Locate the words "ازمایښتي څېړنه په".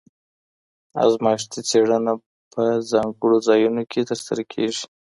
1.03-2.63